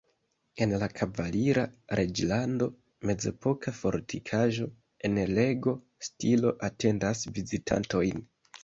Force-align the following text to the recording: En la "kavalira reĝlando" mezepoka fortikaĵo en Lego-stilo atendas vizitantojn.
En 0.65 0.71
la 0.83 0.87
"kavalira 0.99 1.65
reĝlando" 1.99 2.69
mezepoka 3.11 3.75
fortikaĵo 3.83 4.69
en 5.11 5.23
Lego-stilo 5.37 6.57
atendas 6.73 7.25
vizitantojn. 7.39 8.31